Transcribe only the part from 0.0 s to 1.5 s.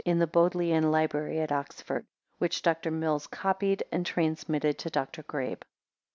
in the Bodleian Library